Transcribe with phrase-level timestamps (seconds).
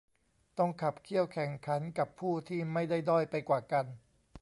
[0.57, 3.85] ต้องขับเคี่ยวแข่งขันกับผู้ที่ไม่ได้ด้อยไปกว่ากัน